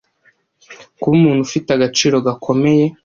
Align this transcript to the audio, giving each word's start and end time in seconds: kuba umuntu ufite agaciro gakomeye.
kuba 0.99 1.13
umuntu 1.19 1.41
ufite 1.47 1.69
agaciro 1.73 2.15
gakomeye. 2.27 2.85